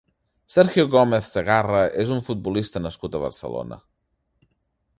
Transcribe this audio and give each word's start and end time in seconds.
Sergio 0.53 0.85
Gómez 0.95 1.27
Cegarra 1.35 1.81
és 2.05 2.13
un 2.15 2.23
futbolista 2.29 2.81
nascut 2.87 3.19
a 3.19 3.21
Barcelona. 3.27 3.79